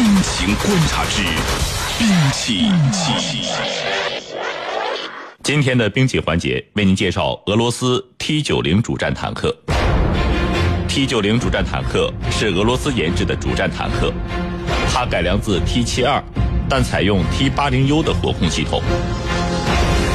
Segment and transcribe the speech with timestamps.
[0.00, 1.22] 军情观察之
[1.98, 2.72] 兵器。
[5.42, 9.54] 今天的兵器环节为您介绍俄罗斯 T 九零主战坦克。
[10.88, 14.10] T 九零主战坦克是俄罗斯研制的主战坦克，
[14.90, 16.24] 它改良自 T 七二，
[16.66, 18.80] 但采用 T 八零 U 的火控系统。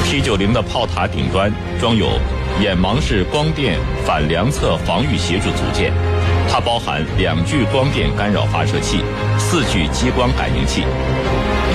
[0.06, 2.18] T 九零的炮塔顶端装有
[2.60, 5.92] 眼盲式光电反两侧防御协助组件，
[6.48, 9.00] 它包含两具光电干扰发射器、
[9.38, 10.82] 四具激光感应器。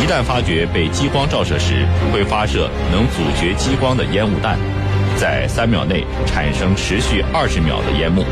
[0.02, 4.58] 一旦发觉被激光照射时，会发射能阻绝激光的烟雾弹，
[5.16, 8.26] 在三秒内产生持续二十秒的烟幕，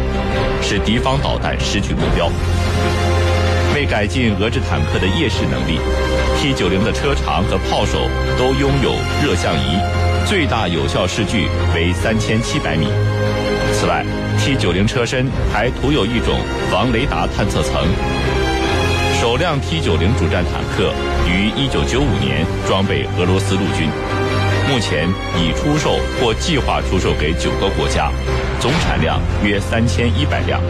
[0.62, 2.32] 使敌方导弹失去目标。
[3.76, 5.80] 为改进俄制坦克的夜视能力
[6.38, 8.00] ，T 九零的车长和炮手
[8.38, 8.92] 都拥有
[9.24, 9.78] 热像仪，
[10.30, 12.86] 最大有效视距为三千七百米。
[13.74, 14.06] 此外
[14.38, 16.40] ，T 九零车身还涂有一种
[16.70, 17.74] 防雷达探测层。
[19.20, 20.94] 首辆 T 九零主战坦克
[21.28, 23.90] 于一九九五年装备俄罗斯陆军，
[24.70, 28.12] 目前已出售或计划出售给九个国家，
[28.60, 30.62] 总产量约三千一百辆。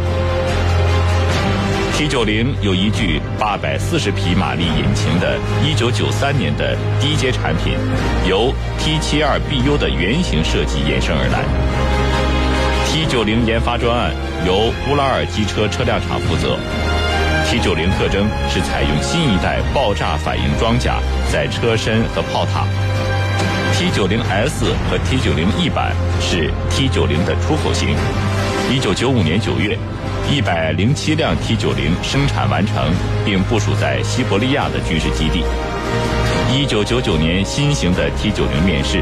[2.00, 7.74] T 九零有一具八百四十匹马力引擎的一九九三年的低阶产品，
[8.26, 11.44] 由 T 七二 BU 的原型设计延伸而来。
[12.88, 14.14] T 九零研发专案
[14.48, 16.58] 由乌拉尔机车车辆厂负责。
[17.52, 22.64] T 九零特征是采用新一代爆炸反应装甲在车身和炮塔。
[23.76, 27.90] T 九零 S 和 T 九零 E 版是 T 九零的出口型。
[28.72, 29.78] 一九九五年九月，
[30.32, 32.94] 一百零七辆 T 九零生产完成，
[33.26, 35.44] 并部署在西伯利亚的军事基地。
[36.54, 39.02] 一九九九年新型的 T 九零面世，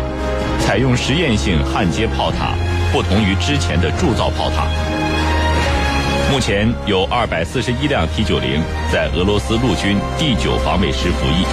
[0.61, 2.55] 采用实验性焊接炮塔，
[2.93, 4.67] 不同于之前的铸造炮塔。
[6.31, 11.45] 目前有二百四十一辆 T 九零在俄罗斯陆军第九防卫师服役，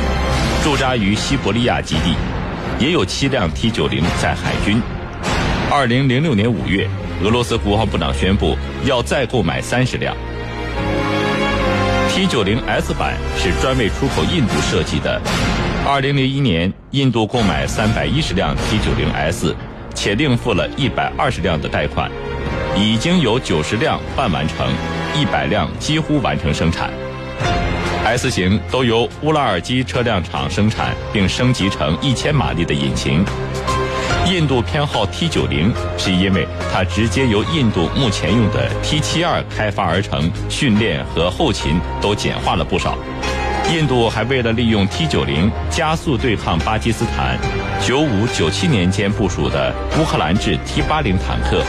[0.63, 2.15] 驻扎于西伯利亚基地，
[2.79, 4.81] 也有七辆 T 九零在海军。
[5.69, 6.89] 二零零六年五月，
[7.23, 10.15] 俄罗斯国防部长宣布要再购买三十辆
[12.11, 15.21] T 九零 S 版，是专为出口印度设计的。
[15.87, 19.55] 二零零一年，印度购买三百一十辆 T 九零 S，
[19.95, 22.11] 且另付了一百二十辆的贷款。
[22.77, 24.69] 已经有九十辆半完成，
[25.15, 26.91] 一百辆几乎完成生产。
[28.05, 33.25] S 型都由乌拉尔基车辆厂生产，并升级成一千马力的引擎。
[34.27, 42.97] 印度偏好 T 九零，是因为它直接由印度目前用的 T 七二开发而成，训练和后勤都简化了不少。
[43.71, 47.39] 印度还为了利用 T 九零加速对抗巴基斯坦，
[47.87, 51.63] 九五九七年间部署的乌克兰制 T 八零坦克。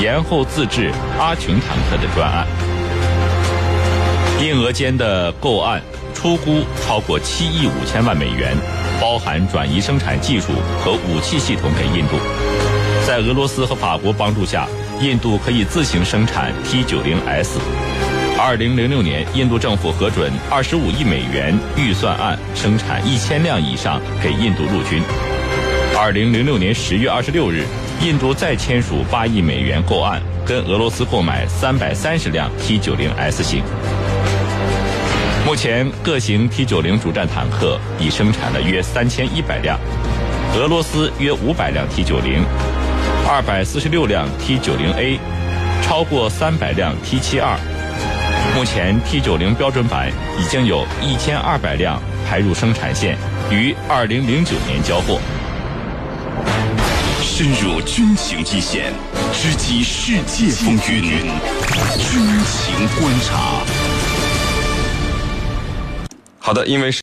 [0.00, 2.46] 延后自制阿琼坦克的专案，
[4.40, 5.82] 印俄间的购案
[6.20, 8.54] 出估超过七亿五千万美元，
[9.00, 10.52] 包含转移生产技术
[10.84, 12.18] 和武器系统给印度。
[13.06, 14.68] 在俄罗斯和法国帮助下，
[15.00, 17.58] 印度可以自行生产 T 九零 S。
[18.38, 25.02] 二零零六年，印度政府核准二十五亿美元预算案，生产一千辆以上给印度陆军。
[25.98, 27.64] 二零零六年十月二十六日。
[28.02, 33.62] 印度再签署八亿美元购案，跟俄罗斯购买三百三十辆 T 九零 S 型。
[35.46, 39.78] 目前各型 T 九零主战坦克已生产了约三千一百辆，
[40.54, 42.44] 俄罗斯约五百辆 T 九零，
[43.26, 45.18] 二百四十六辆 T 九零 A，
[45.82, 47.58] 超过三百辆 T 七二。
[48.54, 53.16] 目前 T 九零标准版已经有一千二百辆排入生产线，
[53.50, 55.18] 于二零零九年交货。
[57.22, 58.92] 深入军情一线，
[59.32, 61.02] 直击世界风云，
[61.98, 64.09] 军情观察。
[66.40, 66.98] 好的，因为是。